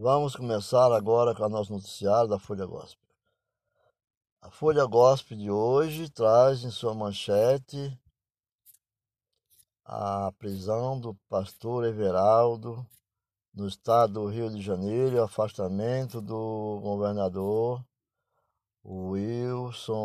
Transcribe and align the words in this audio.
Vamos 0.00 0.36
começar 0.36 0.92
agora 0.92 1.34
com 1.34 1.42
o 1.42 1.48
nosso 1.48 1.72
noticiário 1.72 2.28
da 2.30 2.38
Folha 2.38 2.64
Gospel. 2.64 3.04
A 4.40 4.48
Folha 4.48 4.86
Gospel 4.86 5.36
de 5.36 5.50
hoje 5.50 6.08
traz 6.08 6.62
em 6.62 6.70
sua 6.70 6.94
manchete 6.94 7.98
a 9.84 10.30
prisão 10.38 11.00
do 11.00 11.16
pastor 11.28 11.84
Everaldo 11.84 12.86
no 13.52 13.66
estado 13.66 14.12
do 14.12 14.26
Rio 14.28 14.48
de 14.48 14.62
Janeiro 14.62 15.16
e 15.16 15.18
o 15.18 15.24
afastamento 15.24 16.20
do 16.20 16.78
governador 16.80 17.84
Wilson. 18.84 20.04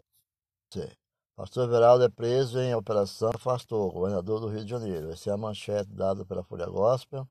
Pastor 1.36 1.66
Everaldo 1.66 2.04
é 2.04 2.10
preso 2.10 2.60
em 2.60 2.73
operação 2.73 3.30
afastou 3.32 3.91
governador 3.91 4.39
do 4.39 4.48
Rio 4.48 4.66
de 4.66 4.71
Janeiro. 4.71 5.12
Essa 5.12 5.30
é 5.30 5.34
a 5.34 5.38
manchete 5.38 5.91
dada 5.91 6.25
pela 6.25 6.44
Folha 6.44 6.66
Gospel, 6.66 7.28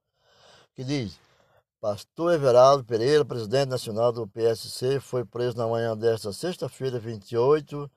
que 0.77 0.85
diz 0.85 1.19
Pastor 1.83 2.35
Everaldo 2.35 2.85
Pereira, 2.85 3.25
presidente 3.25 3.69
nacional 3.69 4.13
do 4.13 4.25
PSC, 4.29 5.01
foi 5.01 5.25
preso 5.25 5.57
na 5.57 5.67
manhã 5.67 5.97
desta 5.97 6.33
sexta-feira, 6.33 7.01
28 7.01 7.91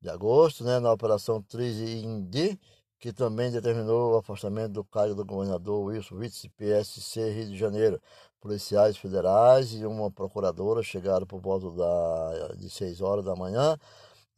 de 0.00 0.08
agosto, 0.08 0.62
né, 0.62 0.78
na 0.78 0.92
Operação 0.92 1.42
Trize 1.42 1.84
Indi, 1.84 2.56
que 2.96 3.12
também 3.12 3.50
determinou 3.50 4.12
o 4.12 4.18
afastamento 4.18 4.74
do 4.74 4.84
cargo 4.84 5.16
do 5.16 5.24
governador 5.24 5.84
Wilson 5.84 6.14
Witts, 6.14 6.48
PSC 6.56 7.28
Rio 7.32 7.48
de 7.48 7.56
Janeiro. 7.58 8.00
Policiais 8.40 8.96
federais 8.96 9.72
e 9.72 9.84
uma 9.84 10.12
procuradora 10.12 10.80
chegaram 10.80 11.26
por 11.26 11.40
volta 11.40 11.72
da, 11.72 12.54
de 12.54 12.70
6 12.70 13.00
horas 13.00 13.24
da 13.24 13.34
manhã 13.34 13.76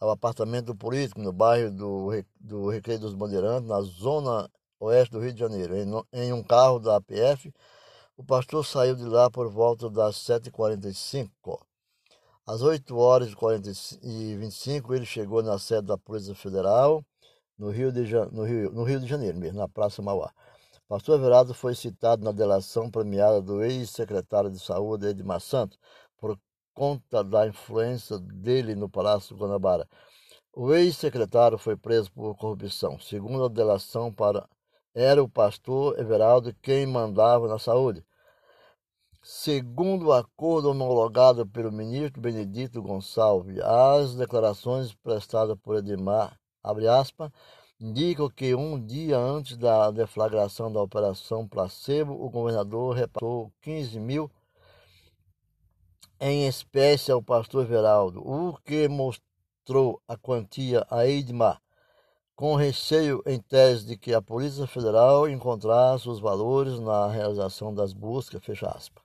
ao 0.00 0.08
apartamento 0.08 0.68
do 0.68 0.74
político 0.74 1.20
no 1.20 1.34
bairro 1.34 1.70
do, 1.70 2.08
do 2.40 2.70
Recreio 2.70 3.00
dos 3.00 3.12
Bandeirantes, 3.12 3.68
na 3.68 3.82
zona 3.82 4.50
oeste 4.80 5.12
do 5.12 5.20
Rio 5.20 5.34
de 5.34 5.40
Janeiro, 5.40 5.76
em, 5.76 5.86
em 6.14 6.32
um 6.32 6.42
carro 6.42 6.78
da 6.78 6.96
APF 6.96 7.52
o 8.16 8.24
pastor 8.24 8.64
saiu 8.64 8.96
de 8.96 9.04
lá 9.04 9.30
por 9.30 9.48
volta 9.50 9.90
das 9.90 10.16
7h45. 10.16 11.60
Às 12.46 12.62
8 12.62 12.96
horas 12.96 13.34
e 14.02 14.36
25 14.36 14.94
ele 14.94 15.04
chegou 15.04 15.42
na 15.42 15.58
sede 15.58 15.88
da 15.88 15.98
Polícia 15.98 16.34
Federal, 16.34 17.04
no 17.58 17.70
Rio 17.70 17.92
de, 17.92 18.02
no 18.32 18.44
Rio, 18.44 18.72
no 18.72 18.84
Rio 18.84 19.00
de 19.00 19.06
Janeiro 19.06 19.38
mesmo, 19.38 19.58
na 19.58 19.68
Praça 19.68 20.00
Mauá. 20.00 20.32
Pastor 20.88 21.18
Everaldo 21.18 21.52
foi 21.52 21.74
citado 21.74 22.24
na 22.24 22.32
delação 22.32 22.90
premiada 22.90 23.42
do 23.42 23.62
ex-secretário 23.62 24.50
de 24.50 24.60
Saúde, 24.60 25.08
Edmar 25.08 25.40
Santos, 25.40 25.78
por 26.16 26.38
conta 26.72 27.22
da 27.22 27.46
influência 27.46 28.18
dele 28.18 28.74
no 28.74 28.88
Palácio 28.88 29.36
Guanabara. 29.36 29.86
O 30.52 30.72
ex-secretário 30.72 31.58
foi 31.58 31.76
preso 31.76 32.10
por 32.12 32.34
corrupção. 32.36 32.98
Segundo 32.98 33.44
a 33.44 33.48
delação 33.48 34.12
para 34.12 34.48
era 34.96 35.22
o 35.22 35.28
pastor 35.28 35.98
Everaldo 36.00 36.54
quem 36.62 36.86
mandava 36.86 37.46
na 37.46 37.58
saúde. 37.58 38.02
Segundo 39.22 40.06
o 40.06 40.12
acordo 40.14 40.70
homologado 40.70 41.46
pelo 41.46 41.70
ministro 41.70 42.18
Benedito 42.18 42.80
Gonçalves, 42.80 43.58
as 43.58 44.14
declarações 44.14 44.94
prestadas 44.94 45.54
por 45.62 45.76
Edmar, 45.76 46.40
aspas, 46.62 47.30
indicam 47.78 48.30
que 48.30 48.54
um 48.54 48.82
dia 48.82 49.18
antes 49.18 49.58
da 49.58 49.90
deflagração 49.90 50.72
da 50.72 50.80
Operação 50.80 51.46
Placebo, 51.46 52.14
o 52.14 52.30
governador 52.30 52.96
repassou 52.96 53.52
15 53.60 54.00
mil 54.00 54.30
em 56.18 56.46
espécie 56.46 57.12
ao 57.12 57.22
pastor 57.22 57.64
Everaldo, 57.64 58.26
o 58.26 58.56
que 58.64 58.88
mostrou 58.88 60.00
a 60.08 60.16
quantia 60.16 60.86
a 60.88 61.06
Edmar 61.06 61.60
com 62.36 62.54
receio 62.54 63.22
em 63.26 63.40
tese 63.40 63.86
de 63.86 63.96
que 63.96 64.12
a 64.12 64.20
Polícia 64.20 64.66
Federal 64.66 65.26
encontrasse 65.26 66.06
os 66.06 66.20
valores 66.20 66.78
na 66.78 67.08
realização 67.08 67.74
das 67.74 67.94
buscas, 67.94 68.44
fecha 68.44 68.68
aspas. 68.68 69.02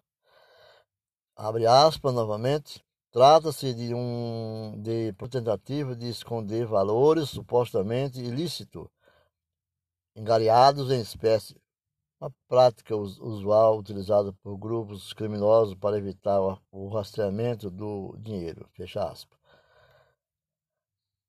Abre 1.34 1.66
aspas 1.66 2.14
novamente, 2.14 2.84
trata-se 3.10 3.74
de 3.74 3.94
um 3.96 4.76
de 4.82 5.14
tentativa 5.30 5.96
de 5.96 6.10
esconder 6.10 6.66
valores 6.66 7.30
supostamente 7.30 8.20
ilícitos, 8.20 8.90
engariados 10.14 10.92
em 10.92 11.00
espécie, 11.00 11.56
uma 12.20 12.32
prática 12.50 12.96
usual 12.96 13.80
utilizada 13.80 14.34
por 14.44 14.58
grupos 14.58 15.14
criminosos 15.14 15.74
para 15.74 15.98
evitar 15.98 16.40
o 16.70 16.90
rastreamento 16.90 17.72
do 17.72 18.14
dinheiro, 18.20 18.68
fecha 18.74 19.02
aspas. 19.10 19.41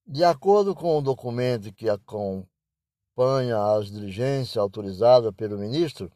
De 0.07 0.25
acordo 0.25 0.75
com 0.75 0.99
o 0.99 1.03
documento 1.03 1.73
que 1.73 1.89
acompanha 1.89 3.57
as 3.77 3.91
diligências 3.91 4.57
autorizadas 4.57 5.33
pelo 5.35 5.57
ministro, 5.57 6.11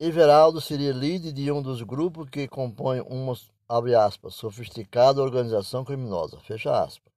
Everaldo 0.00 0.60
seria 0.60 0.92
líder 0.92 1.32
de 1.32 1.50
um 1.50 1.62
dos 1.62 1.80
grupos 1.82 2.28
que 2.28 2.48
compõem 2.48 3.00
uma, 3.02 3.34
abre 3.68 3.94
aspas, 3.94 4.34
sofisticada 4.34 5.22
organização 5.22 5.84
criminosa, 5.84 6.40
fecha 6.40 6.82
aspas, 6.82 7.12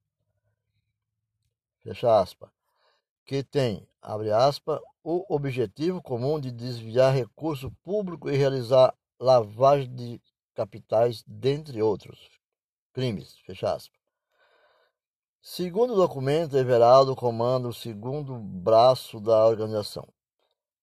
fecha 1.79 2.19
aspas, 2.19 2.49
que 3.25 3.43
tem, 3.43 3.87
abre 4.01 4.31
aspas, 4.31 4.79
o 5.03 5.25
objetivo 5.33 6.01
comum 6.01 6.39
de 6.39 6.51
desviar 6.51 7.13
recurso 7.13 7.71
público 7.83 8.29
e 8.29 8.37
realizar 8.37 8.95
lavagem 9.19 9.93
de 9.93 10.21
capitais, 10.53 11.23
dentre 11.25 11.81
outros 11.81 12.19
crimes, 12.93 13.37
fecha 13.45 13.73
aspas. 13.73 14.00
Segundo 15.43 15.95
documento, 15.95 16.55
Everaldo 16.55 17.15
comanda 17.15 17.67
o 17.67 17.73
segundo 17.73 18.37
braço 18.37 19.19
da 19.19 19.47
organização. 19.47 20.07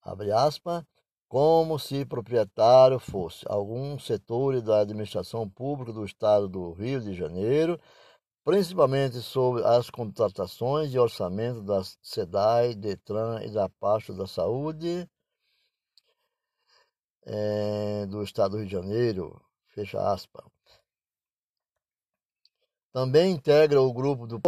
Abre 0.03 0.33
aspas, 0.33 0.83
como 1.29 1.79
se 1.79 2.05
proprietário 2.05 2.99
fosse 2.99 3.45
algum 3.49 3.97
setor 4.01 4.61
da 4.61 4.81
administração 4.81 5.49
pública 5.49 5.93
do 5.93 6.05
Estado 6.05 6.49
do 6.49 6.73
Rio 6.73 7.01
de 7.01 7.15
Janeiro, 7.15 7.81
principalmente 8.45 9.21
sobre 9.21 9.65
as 9.65 9.91
contratações 9.91 10.93
e 10.93 10.99
orçamento 10.99 11.63
da 11.63 11.81
SEDAI, 12.03 12.75
DETRAN 12.75 13.45
e 13.45 13.53
da 13.53 13.69
pasta 13.69 14.13
da 14.13 14.27
Saúde 14.27 15.09
é, 17.25 18.07
do 18.07 18.25
Estado 18.25 18.53
do 18.53 18.57
Rio 18.59 18.67
de 18.67 18.73
Janeiro, 18.73 19.41
fecha 19.69 20.01
aspas. 20.01 20.58
Também 23.01 23.31
integra 23.31 23.81
o 23.81 23.93
grupo 23.93 24.27
do 24.27 24.41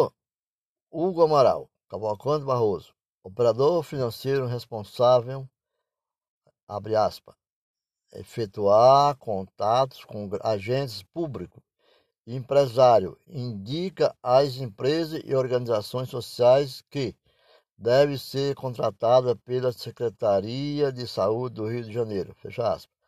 Hugo 0.91 1.23
Amaral 1.23 1.71
Cavalcante 1.89 2.45
Barroso, 2.45 2.93
operador 3.23 3.85
financeiro 3.85 4.45
responsável, 4.45 5.49
abre 6.67 6.97
aspas, 6.97 7.37
efetuar 8.13 9.17
contatos 9.19 10.05
com 10.05 10.29
agentes 10.43 11.01
públicos 11.01 11.63
empresário, 12.27 13.17
indica 13.29 14.17
às 14.21 14.57
empresas 14.57 15.23
e 15.25 15.33
organizações 15.33 16.09
sociais 16.09 16.83
que 16.91 17.15
deve 17.79 18.19
ser 18.19 18.57
contratada 18.57 19.37
pela 19.37 19.71
Secretaria 19.71 20.91
de 20.91 21.07
Saúde 21.07 21.55
do 21.55 21.69
Rio 21.69 21.85
de 21.85 21.93
Janeiro, 21.93 22.35
fecha 22.35 22.67
aspas. 22.67 22.99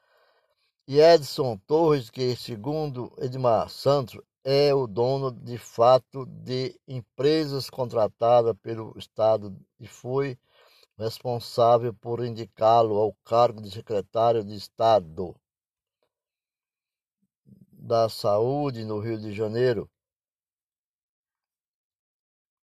E 0.86 1.00
Edson 1.00 1.56
Torres, 1.66 2.10
que 2.10 2.36
segundo 2.36 3.12
Edmar 3.18 3.68
Santos 3.68 4.20
é 4.44 4.74
o 4.74 4.86
dono 4.86 5.30
de 5.30 5.56
fato 5.56 6.26
de 6.26 6.78
empresas 6.86 7.70
contratadas 7.70 8.54
pelo 8.62 8.96
Estado 8.98 9.56
e 9.78 9.86
foi 9.86 10.38
responsável 10.98 11.94
por 11.94 12.24
indicá-lo 12.24 12.98
ao 12.98 13.14
cargo 13.24 13.60
de 13.60 13.70
secretário 13.70 14.44
de 14.44 14.54
Estado 14.54 15.34
da 17.72 18.08
Saúde 18.08 18.84
no 18.84 18.98
Rio 18.98 19.18
de 19.18 19.32
Janeiro 19.32 19.90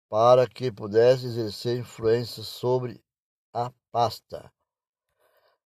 para 0.09 0.49
que 0.49 0.71
pudesse 0.71 1.27
exercer 1.27 1.79
influência 1.79 2.43
sobre 2.43 3.03
a 3.53 3.73
pasta. 3.91 4.53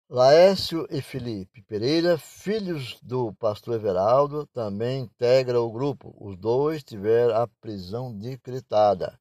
Laércio 0.09 0.87
e 0.89 1.01
Felipe 1.01 1.61
Pereira, 1.63 2.17
filhos 2.17 2.97
do 3.03 3.33
pastor 3.33 3.75
Everaldo, 3.75 4.47
também 4.53 5.01
integram 5.01 5.65
o 5.65 5.69
grupo. 5.69 6.15
Os 6.17 6.37
dois 6.37 6.81
tiveram 6.81 7.35
a 7.35 7.45
prisão 7.45 8.17
decretada. 8.17 9.19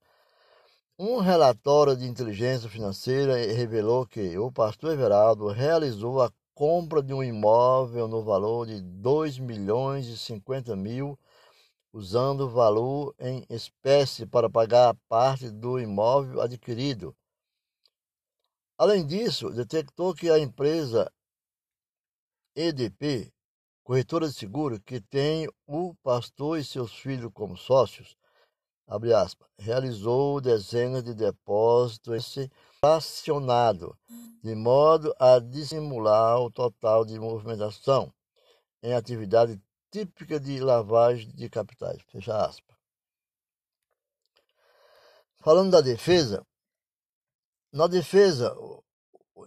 Um 0.96 1.18
relatório 1.18 1.96
de 1.96 2.06
inteligência 2.06 2.70
financeira 2.70 3.34
revelou 3.34 4.06
que 4.06 4.38
o 4.38 4.52
pastor 4.52 4.92
Everaldo 4.92 5.48
realizou 5.48 6.22
a 6.22 6.30
compra 6.54 7.02
de 7.02 7.12
um 7.12 7.20
imóvel 7.20 8.06
no 8.06 8.22
valor 8.22 8.68
de 8.68 8.80
2 8.80 9.40
milhões 9.40 10.06
e 10.06 10.16
50 10.16 10.76
mil, 10.76 11.18
usando 11.92 12.42
o 12.42 12.50
valor 12.50 13.12
em 13.18 13.44
espécie 13.50 14.24
para 14.24 14.48
pagar 14.48 14.90
a 14.90 14.96
parte 15.08 15.50
do 15.50 15.80
imóvel 15.80 16.40
adquirido 16.40 17.12
Além 18.78 19.06
disso, 19.06 19.50
detectou 19.50 20.14
que 20.14 20.30
a 20.30 20.38
empresa 20.38 21.10
EDP, 22.54 23.32
corretora 23.82 24.28
de 24.28 24.34
seguro, 24.34 24.80
que 24.80 25.00
tem 25.00 25.48
o 25.66 25.94
pastor 26.02 26.58
e 26.58 26.64
seus 26.64 26.92
filhos 26.92 27.30
como 27.32 27.56
sócios, 27.56 28.16
aspas, 28.86 29.48
realizou 29.58 30.40
dezenas 30.40 31.02
de 31.02 31.14
depósitos 31.14 32.36
fracionados, 32.80 33.94
de 34.42 34.54
modo 34.54 35.14
a 35.18 35.38
dissimular 35.38 36.40
o 36.40 36.50
total 36.50 37.04
de 37.04 37.18
movimentação. 37.18 38.12
em 38.82 38.92
atividade 38.94 39.60
típica 39.90 40.38
de 40.38 40.60
lavagem 40.60 41.28
de 41.30 41.48
capitais. 41.48 42.00
Fecha 42.12 42.36
aspas. 42.36 42.76
Falando 45.40 45.70
da 45.70 45.80
defesa, 45.80 46.46
na 47.72 47.86
defesa, 47.86 48.54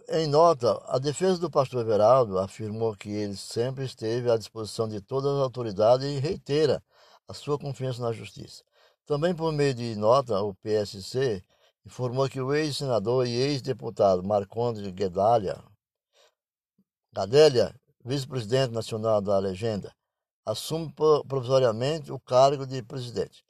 em 0.08 0.26
nota, 0.26 0.80
a 0.86 0.98
defesa 0.98 1.38
do 1.38 1.50
pastor 1.50 1.80
Everaldo 1.80 2.38
afirmou 2.38 2.96
que 2.96 3.10
ele 3.10 3.36
sempre 3.36 3.84
esteve 3.84 4.30
à 4.30 4.36
disposição 4.36 4.88
de 4.88 5.00
todas 5.00 5.32
as 5.36 5.42
autoridades 5.42 6.06
e 6.06 6.18
reitera 6.18 6.82
a 7.26 7.34
sua 7.34 7.58
confiança 7.58 8.02
na 8.02 8.12
justiça. 8.12 8.62
Também 9.06 9.34
por 9.34 9.52
meio 9.52 9.74
de 9.74 9.96
nota, 9.96 10.40
o 10.40 10.54
PSC 10.54 11.44
informou 11.84 12.28
que 12.28 12.40
o 12.40 12.54
ex-senador 12.54 13.26
e 13.26 13.34
ex-deputado 13.34 14.22
Marcondes 14.22 14.86
Guedalha, 14.92 15.62
Gadélia, 17.12 17.74
vice-presidente 18.04 18.72
nacional 18.72 19.20
da 19.20 19.38
legenda, 19.38 19.92
assume 20.46 20.92
provisoriamente 21.26 22.12
o 22.12 22.20
cargo 22.20 22.66
de 22.66 22.82
presidente. 22.82 23.44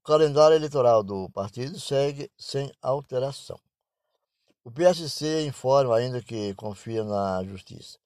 O 0.00 0.06
calendário 0.06 0.54
eleitoral 0.56 1.02
do 1.02 1.30
partido 1.30 1.78
segue 1.78 2.30
sem 2.38 2.72
alteração. 2.80 3.58
O 4.66 4.70
PSC 4.70 5.46
informa 5.46 5.94
ainda 5.94 6.22
que 6.22 6.54
confia 6.54 7.04
na 7.04 7.44
justiça 7.44 7.98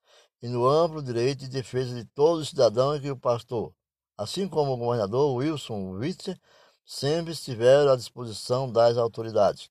e 0.43 0.49
no 0.49 0.67
amplo 0.67 1.01
direito 1.01 1.43
de 1.43 1.49
defesa 1.49 1.95
de 1.95 2.05
todos 2.05 2.43
os 2.43 2.49
cidadãos 2.49 3.01
que 3.01 3.09
o 3.09 3.17
pastor, 3.17 3.73
assim 4.17 4.49
como 4.49 4.73
o 4.73 4.77
governador 4.77 5.37
Wilson 5.37 5.93
Witzer, 5.93 6.37
sempre 6.85 7.33
estiveram 7.33 7.93
à 7.93 7.97
disposição 7.97 8.69
das 8.69 8.97
autoridades. 8.97 9.71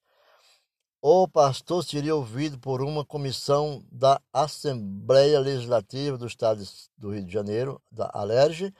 O 1.01 1.27
pastor 1.27 1.83
seria 1.83 2.15
ouvido 2.15 2.57
por 2.57 2.81
uma 2.81 3.03
comissão 3.03 3.83
da 3.91 4.21
Assembleia 4.31 5.41
Legislativa 5.41 6.17
do 6.17 6.25
Estado 6.25 6.63
do 6.97 7.13
Rio 7.13 7.25
de 7.25 7.33
Janeiro, 7.33 7.81
da 7.91 8.09
Alerj, 8.13 8.73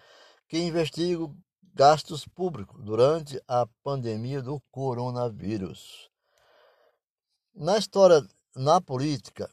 que 0.47 0.57
investiga 0.57 1.29
gastos 1.73 2.25
públicos 2.25 2.81
durante 2.81 3.41
a 3.45 3.67
pandemia 3.83 4.41
do 4.41 4.61
coronavírus. 4.71 6.09
Na 7.59 7.75
história, 7.75 8.21
na 8.55 8.79
política, 8.79 9.51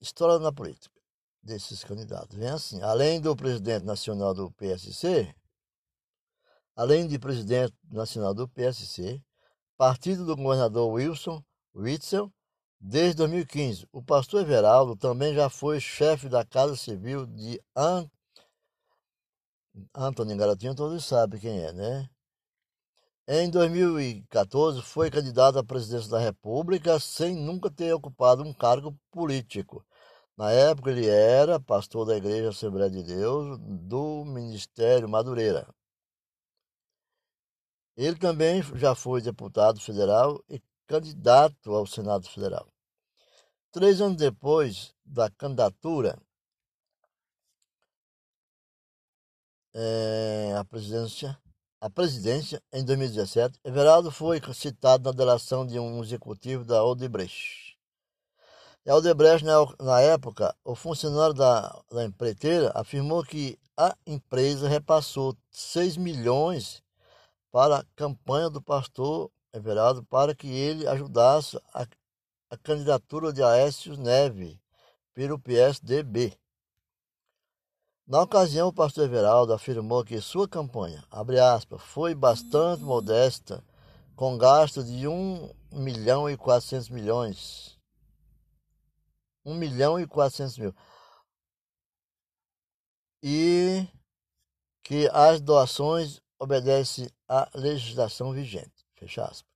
história 0.00 0.36
na 0.40 0.50
política 0.50 1.00
desses 1.40 1.84
candidatos, 1.84 2.36
vem 2.36 2.48
assim, 2.48 2.82
além 2.82 3.20
do 3.20 3.36
presidente 3.36 3.84
nacional 3.84 4.34
do 4.34 4.50
PSC, 4.50 5.32
além 6.74 7.06
de 7.06 7.20
presidente 7.20 7.72
nacional 7.88 8.34
do 8.34 8.48
PSC, 8.48 9.22
partido 9.76 10.26
do 10.26 10.34
governador 10.34 10.90
Wilson 10.90 11.40
Witzel, 11.72 12.32
desde 12.80 13.18
2015. 13.18 13.86
O 13.92 14.02
pastor 14.02 14.40
Everaldo 14.40 14.96
também 14.96 15.32
já 15.32 15.48
foi 15.48 15.78
chefe 15.78 16.28
da 16.28 16.44
Casa 16.44 16.74
Civil 16.74 17.26
de 17.26 17.62
An... 17.76 18.10
Antônio 19.94 20.36
Garotinho, 20.36 20.74
todos 20.74 21.04
sabem 21.04 21.38
quem 21.38 21.60
é, 21.60 21.72
né? 21.72 22.10
Em 23.28 23.50
2014, 23.50 24.82
foi 24.82 25.10
candidato 25.10 25.58
à 25.58 25.64
presidência 25.64 26.08
da 26.08 26.18
República 26.20 27.00
sem 27.00 27.34
nunca 27.34 27.68
ter 27.68 27.92
ocupado 27.92 28.44
um 28.44 28.52
cargo 28.52 28.96
político. 29.10 29.84
Na 30.36 30.52
época, 30.52 30.90
ele 30.92 31.08
era 31.08 31.58
pastor 31.58 32.06
da 32.06 32.16
Igreja 32.16 32.50
Assembleia 32.50 32.88
de 32.88 33.02
Deus 33.02 33.58
do 33.60 34.24
Ministério 34.24 35.08
Madureira. 35.08 35.66
Ele 37.96 38.16
também 38.16 38.62
já 38.76 38.94
foi 38.94 39.20
deputado 39.20 39.80
federal 39.80 40.40
e 40.48 40.62
candidato 40.86 41.74
ao 41.74 41.84
Senado 41.84 42.28
Federal. 42.28 42.72
Três 43.72 44.00
anos 44.00 44.18
depois 44.18 44.94
da 45.04 45.28
candidatura 45.30 46.16
é, 49.74 50.54
à 50.56 50.64
presidência, 50.64 51.36
a 51.86 51.90
presidência, 51.90 52.60
em 52.72 52.84
2017, 52.84 53.60
Everaldo 53.64 54.10
foi 54.10 54.40
citado 54.52 55.04
na 55.04 55.16
delação 55.16 55.64
de 55.64 55.78
um 55.78 56.02
executivo 56.02 56.64
da 56.64 56.84
Odebrecht. 56.84 57.78
E 58.84 58.90
a 58.90 58.96
Odebrecht, 58.96 59.44
na, 59.44 59.54
na 59.80 60.00
época, 60.00 60.52
o 60.64 60.74
funcionário 60.74 61.32
da, 61.32 61.80
da 61.88 62.04
empreiteira 62.04 62.72
afirmou 62.74 63.22
que 63.22 63.56
a 63.76 63.96
empresa 64.04 64.68
repassou 64.68 65.36
6 65.52 65.96
milhões 65.96 66.82
para 67.52 67.76
a 67.76 67.84
campanha 67.94 68.50
do 68.50 68.60
pastor 68.60 69.30
Everaldo 69.52 70.02
para 70.06 70.34
que 70.34 70.48
ele 70.48 70.88
ajudasse 70.88 71.56
a, 71.72 71.86
a 72.50 72.56
candidatura 72.56 73.32
de 73.32 73.44
Aécio 73.44 73.96
Neve 73.96 74.60
pelo 75.14 75.38
PSDB. 75.38 76.36
Na 78.06 78.22
ocasião, 78.22 78.68
o 78.68 78.72
pastor 78.72 79.06
Everaldo 79.06 79.52
afirmou 79.52 80.04
que 80.04 80.20
sua 80.20 80.46
campanha, 80.48 81.04
aspas, 81.10 81.82
foi 81.82 82.14
bastante 82.14 82.84
modesta, 82.84 83.64
com 84.14 84.38
gasto 84.38 84.84
de 84.84 85.08
1 85.08 85.52
milhão 85.72 86.30
e 86.30 86.36
400 86.36 86.88
milhões. 86.88 87.76
1 89.44 89.54
milhão 89.54 89.98
e 89.98 90.06
400 90.06 90.56
mil. 90.58 90.74
E 93.20 93.88
que 94.84 95.08
as 95.12 95.40
doações 95.40 96.20
obedecem 96.38 97.10
à 97.28 97.50
legislação 97.54 98.32
vigente. 98.32 98.86
Fecha 98.94 99.24
aspas. 99.24 99.50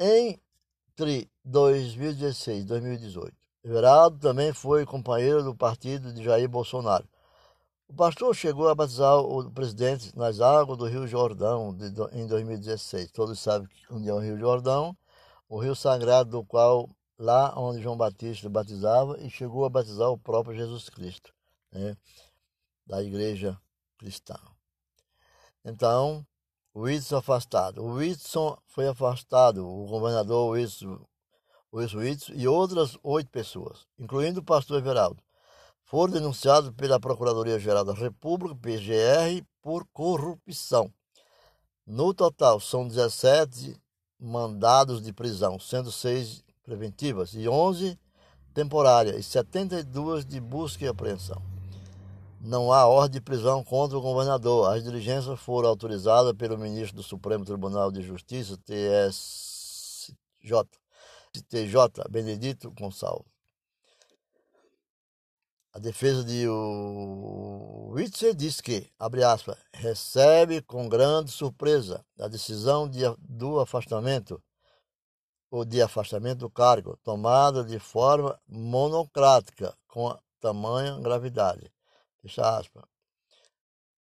Entre 0.00 1.30
2016 1.44 2.64
e 2.64 2.66
2018, 2.66 3.43
Everaldo 3.64 4.18
também 4.18 4.52
foi 4.52 4.84
companheiro 4.84 5.42
do 5.42 5.54
partido 5.54 6.12
de 6.12 6.22
Jair 6.22 6.46
Bolsonaro. 6.46 7.08
O 7.88 7.94
pastor 7.94 8.34
chegou 8.34 8.68
a 8.68 8.74
batizar 8.74 9.16
o 9.16 9.50
presidente 9.50 10.14
nas 10.14 10.38
águas 10.38 10.76
do 10.76 10.86
Rio 10.86 11.06
Jordão 11.06 11.74
de, 11.74 11.86
em 12.12 12.26
2016. 12.26 13.10
Todos 13.10 13.40
sabem 13.40 13.66
onde 13.90 14.08
é 14.08 14.12
o 14.12 14.18
Rio 14.18 14.38
Jordão, 14.38 14.94
o 15.48 15.58
rio 15.58 15.74
sagrado 15.74 16.30
do 16.30 16.44
qual 16.44 16.90
lá 17.18 17.58
onde 17.58 17.80
João 17.80 17.96
Batista 17.96 18.50
batizava 18.50 19.18
e 19.20 19.30
chegou 19.30 19.64
a 19.64 19.70
batizar 19.70 20.10
o 20.10 20.18
próprio 20.18 20.54
Jesus 20.54 20.90
Cristo, 20.90 21.32
né, 21.72 21.96
da 22.86 23.02
igreja 23.02 23.58
cristã. 23.96 24.36
Então, 25.64 26.26
o 26.74 26.82
Whitson 26.82 27.16
afastado. 27.16 27.82
O 27.82 27.94
Whitson 27.94 28.58
foi 28.66 28.88
afastado, 28.88 29.66
o 29.66 29.86
governador 29.86 30.50
Wilson, 30.50 31.00
Wilson 31.74 31.98
Whitson 31.98 32.32
e 32.34 32.46
outras 32.46 32.96
oito 33.02 33.30
pessoas, 33.30 33.86
incluindo 33.98 34.40
o 34.40 34.44
pastor 34.44 34.78
Everaldo, 34.78 35.22
foram 35.84 36.12
denunciados 36.12 36.70
pela 36.70 37.00
Procuradoria-Geral 37.00 37.84
da 37.84 37.92
República, 37.92 38.54
PGR, 38.54 39.44
por 39.60 39.86
corrupção. 39.92 40.92
No 41.86 42.14
total, 42.14 42.60
são 42.60 42.86
17 42.86 43.76
mandados 44.18 45.02
de 45.02 45.12
prisão, 45.12 45.58
sendo 45.58 45.90
seis 45.90 46.44
preventivas 46.62 47.34
e 47.34 47.48
11 47.48 47.98
temporárias 48.54 49.16
e 49.16 49.22
72 49.22 50.24
de 50.24 50.40
busca 50.40 50.84
e 50.84 50.88
apreensão 50.88 51.42
não 52.44 52.70
há 52.70 52.86
ordem 52.86 53.18
de 53.18 53.20
prisão 53.22 53.64
contra 53.64 53.96
o 53.96 54.02
governador. 54.02 54.70
As 54.70 54.84
diligências 54.84 55.40
foram 55.40 55.70
autorizadas 55.70 56.34
pelo 56.34 56.58
ministro 56.58 56.96
do 56.96 57.02
Supremo 57.02 57.44
Tribunal 57.44 57.90
de 57.90 58.02
Justiça, 58.02 58.58
TSJ, 58.58 60.14
TJ, 61.42 62.08
Benedito 62.10 62.70
Gonçalves. 62.70 63.32
A 65.72 65.78
defesa 65.78 66.22
de 66.22 66.46
Witzer 67.90 68.32
diz 68.34 68.60
que, 68.60 68.88
abre 68.98 69.24
aspas, 69.24 69.58
recebe 69.72 70.62
com 70.62 70.88
grande 70.88 71.32
surpresa 71.32 72.04
a 72.20 72.28
decisão 72.28 72.88
de, 72.88 73.00
do 73.18 73.58
afastamento 73.58 74.40
ou 75.50 75.64
de 75.64 75.82
afastamento 75.82 76.40
do 76.40 76.50
cargo, 76.50 76.96
tomada 77.02 77.64
de 77.64 77.78
forma 77.78 78.40
monocrática, 78.46 79.76
com 79.88 80.16
tamanha 80.40 80.98
gravidade 81.00 81.72
Fecha 82.24 82.56
aspas. 82.58 82.82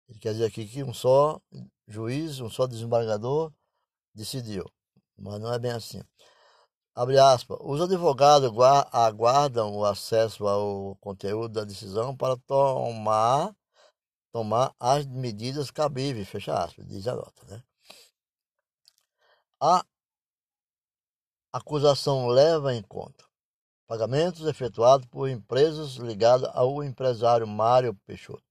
Ele 0.08 0.18
quer 0.18 0.32
dizer 0.32 0.46
aqui 0.46 0.66
que 0.66 0.82
um 0.82 0.94
só 0.94 1.38
juiz, 1.86 2.40
um 2.40 2.48
só 2.48 2.66
desembargador 2.66 3.52
decidiu. 4.14 4.64
Mas 5.18 5.38
não 5.38 5.52
é 5.52 5.58
bem 5.58 5.72
assim. 5.72 6.02
Aspas. 6.98 7.58
Os 7.60 7.80
advogados 7.80 8.50
aguardam 8.92 9.76
o 9.76 9.84
acesso 9.84 10.46
ao 10.48 10.96
conteúdo 10.96 11.54
da 11.54 11.64
decisão 11.64 12.16
para 12.16 12.36
tomar, 12.38 13.54
tomar 14.32 14.74
as 14.80 15.06
medidas 15.06 15.70
cabíveis. 15.70 16.28
Fecha 16.28 16.54
aspas, 16.54 16.86
diz 16.86 17.06
a 17.06 17.14
nota. 17.14 17.44
Né? 17.46 17.62
A 19.60 19.84
acusação 21.52 22.28
leva 22.28 22.74
em 22.74 22.82
conta 22.82 23.28
Pagamentos 23.88 24.46
efetuados 24.46 25.06
por 25.06 25.30
empresas 25.30 25.94
ligadas 25.94 26.50
ao 26.54 26.84
empresário 26.84 27.46
Mário 27.46 27.94
Peixoto. 28.04 28.44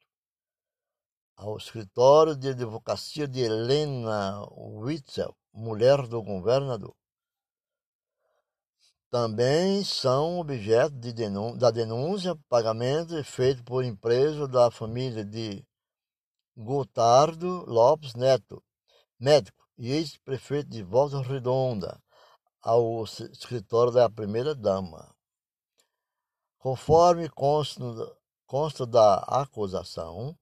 Ao 1.35 1.55
escritório 1.57 2.35
de 2.35 2.49
advocacia 2.49 3.27
de 3.27 3.41
Helena 3.41 4.41
Witzel, 4.49 5.37
mulher 5.53 6.07
do 6.07 6.23
governador. 6.23 6.95
Também 9.09 9.83
são 9.83 10.39
objeto 10.39 10.95
de 10.95 11.13
denúncia, 11.13 11.57
da 11.57 11.71
denúncia 11.71 12.35
pagamento 12.49 13.23
feito 13.23 13.63
por 13.63 13.83
empresa 13.83 14.47
da 14.47 14.69
família 14.69 15.23
de 15.23 15.65
Gotardo 16.55 17.63
Lopes 17.65 18.15
Neto, 18.15 18.63
médico 19.19 19.65
e 19.77 19.91
ex-prefeito 19.91 20.69
de 20.69 20.83
Volta 20.83 21.21
Redonda, 21.21 22.01
ao 22.61 23.03
escritório 23.03 23.93
da 23.93 24.09
primeira-dama. 24.09 25.15
Conforme 26.57 27.29
consta, 27.29 27.81
consta 28.45 28.85
da 28.85 29.19
acusação, 29.19 30.37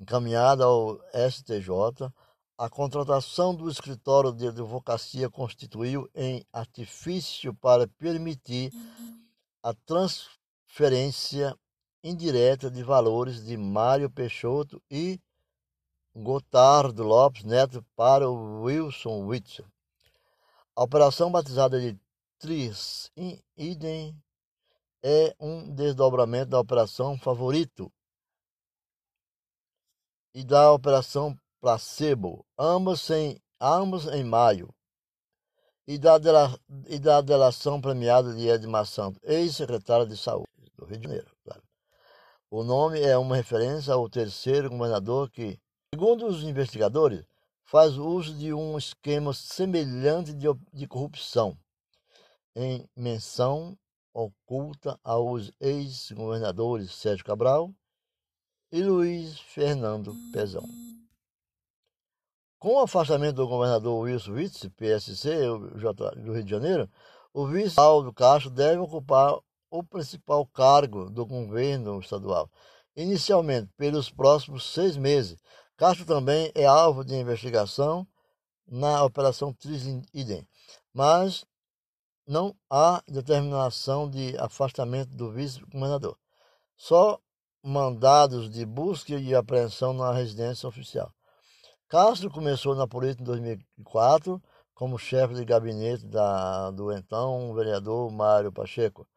encaminhada 0.00 0.64
ao 0.64 0.98
STJ, 1.30 2.10
a 2.58 2.68
contratação 2.68 3.54
do 3.54 3.70
escritório 3.70 4.32
de 4.32 4.48
advocacia 4.48 5.30
constituiu 5.30 6.10
em 6.12 6.44
artifício 6.52 7.54
para 7.54 7.86
permitir 7.86 8.72
a 9.62 9.72
transferência 9.72 11.56
indireta 12.02 12.68
de 12.68 12.82
valores 12.82 13.44
de 13.44 13.56
Mário 13.56 14.10
Peixoto 14.10 14.82
e 14.90 15.20
Gotardo 16.12 17.04
Lopes 17.04 17.44
Neto 17.44 17.84
para 17.94 18.28
Wilson 18.28 19.26
Witzel. 19.26 19.66
A 20.74 20.82
operação 20.82 21.30
batizada 21.30 21.80
de 21.80 21.96
Tris 22.40 23.08
Idem 23.56 24.20
é 25.00 25.32
um 25.38 25.72
desdobramento 25.72 26.50
da 26.50 26.58
operação 26.58 27.16
Favorito 27.16 27.92
e 30.34 30.42
da 30.42 30.72
operação 30.72 31.38
placebo, 31.60 32.44
ambos 32.58 33.08
em, 33.10 33.40
ambos 33.60 34.06
em 34.06 34.24
maio, 34.24 34.74
e 35.86 35.98
da, 35.98 36.18
dela, 36.18 36.58
e 36.86 36.98
da 36.98 37.20
delação 37.20 37.80
premiada 37.80 38.34
de 38.34 38.46
Edmar 38.46 38.84
Santos, 38.84 39.20
ex-secretário 39.24 40.06
de 40.06 40.16
Saúde 40.16 40.46
do 40.76 40.84
Rio 40.84 40.98
de 40.98 41.04
Janeiro. 41.04 41.36
Claro. 41.42 41.62
O 42.50 42.62
nome 42.62 43.00
é 43.00 43.16
uma 43.16 43.36
referência 43.36 43.94
ao 43.94 44.08
terceiro 44.08 44.68
governador 44.68 45.30
que, 45.30 45.58
segundo 45.94 46.26
os 46.26 46.42
investigadores, 46.42 47.24
faz 47.64 47.96
uso 47.96 48.34
de 48.34 48.52
um 48.52 48.76
esquema 48.76 49.32
semelhante 49.32 50.32
de, 50.32 50.46
de 50.72 50.86
corrupção, 50.86 51.58
em 52.54 52.88
menção 52.96 53.78
oculta 54.12 54.98
aos 55.04 55.52
ex-governadores 55.60 56.92
Sérgio 56.92 57.24
Cabral 57.24 57.72
e 58.72 58.82
Luiz 58.82 59.38
Fernando 59.38 60.14
Pezão. 60.32 60.64
Com 62.58 62.74
o 62.74 62.80
afastamento 62.80 63.36
do 63.36 63.46
governador 63.46 64.00
Wilson 64.00 64.32
Witts, 64.32 64.68
PSC, 64.76 65.30
do 65.46 66.32
Rio 66.32 66.42
de 66.42 66.50
Janeiro, 66.50 66.90
o 67.32 67.46
vice 67.46 67.78
Aldo 67.78 68.12
Castro 68.12 68.50
deve 68.50 68.78
ocupar 68.78 69.38
o 69.70 69.84
principal 69.84 70.44
cargo 70.44 71.08
do 71.08 71.24
governo 71.24 72.00
estadual, 72.00 72.50
inicialmente 72.96 73.70
pelos 73.76 74.10
próximos 74.10 74.72
seis 74.72 74.96
meses. 74.96 75.38
Castro 75.76 76.04
também 76.04 76.50
é 76.52 76.64
alvo 76.66 77.04
de 77.04 77.14
investigação 77.14 78.04
na 78.66 79.04
Operação 79.04 79.52
Tris-Idem, 79.52 80.44
mas 80.92 81.44
não 82.26 82.56
há 82.68 83.00
determinação 83.06 84.10
de 84.10 84.36
afastamento 84.36 85.14
do 85.14 85.30
vice-governador. 85.30 86.18
Só 86.76 87.20
mandados 87.62 88.50
de 88.50 88.66
busca 88.66 89.14
e 89.14 89.32
apreensão 89.32 89.92
na 89.92 90.12
residência 90.12 90.68
oficial. 90.68 91.14
Castro 91.88 92.30
começou 92.30 92.74
na 92.74 92.86
política 92.86 93.22
em 93.22 93.24
2004 93.24 94.42
como 94.74 94.98
chefe 94.98 95.32
de 95.34 95.42
gabinete 95.42 96.04
da, 96.06 96.70
do 96.70 96.92
então 96.92 97.54
vereador 97.54 98.10
Mário 98.12 98.52
Pacheco. 98.52 99.08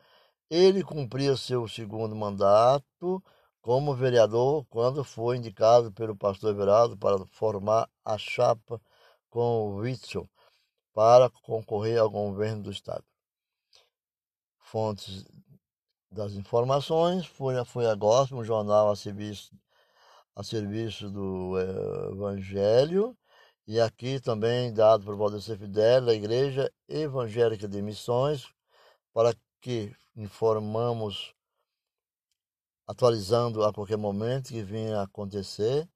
Ele 0.50 0.82
cumpria 0.82 1.36
seu 1.36 1.68
segundo 1.68 2.16
mandato 2.16 3.22
como 3.62 3.94
vereador 3.94 4.66
quando 4.70 5.04
foi 5.04 5.36
indicado 5.36 5.92
pelo 5.92 6.16
pastor 6.16 6.52
Everaldo 6.52 6.98
para 6.98 7.26
formar 7.34 7.90
a 8.06 8.18
chapa 8.18 8.82
com 9.30 9.42
o 9.42 9.76
Witzel 9.80 10.30
para 10.94 11.30
concorrer 11.30 12.00
ao 12.00 12.10
governo 12.10 12.64
do 12.64 12.72
estado. 12.72 13.04
Fontes 14.60 15.26
das 16.10 16.32
informações, 16.34 17.26
Folha 17.26 17.66
Folha 17.66 17.94
Gospel, 17.96 18.38
um 18.38 18.46
jornal 18.46 18.90
a 18.90 18.96
serviço 18.96 19.52
a 20.36 20.44
serviço 20.44 21.10
do 21.10 21.60
eh, 21.60 22.12
Evangelho, 22.12 23.18
e 23.68 23.80
aqui 23.80 24.20
também 24.20 24.74
dado 24.74 25.06
por 25.06 25.16
Valdecir 25.16 25.58
Fidel, 25.58 26.06
da 26.06 26.14
Igreja 26.14 26.72
Evangélica 26.88 27.68
de 27.68 27.82
Missões, 27.82 28.48
para 29.14 29.36
que 29.62 29.96
informamos, 30.16 31.34
atualizando 32.88 33.64
a 33.64 33.74
qualquer 33.74 33.98
momento 33.98 34.50
que 34.50 34.62
venha 34.62 35.00
a 35.00 35.04
acontecer, 35.04 35.88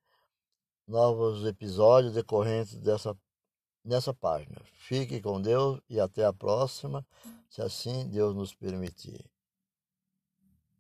novos 0.88 1.46
episódios 1.46 2.14
decorrentes 2.14 2.76
dessa, 2.78 3.18
nessa 3.84 4.14
página. 4.14 4.62
Fique 4.74 5.20
com 5.22 5.42
Deus 5.42 5.82
e 5.90 6.00
até 6.00 6.24
a 6.24 6.32
próxima, 6.32 7.06
se 7.50 7.62
assim 7.62 8.08
Deus 8.08 8.36
nos 8.36 8.54
permitir. 8.54 9.35